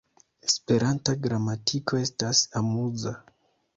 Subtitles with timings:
[0.51, 3.15] Esperanta gramatiko estas amuza!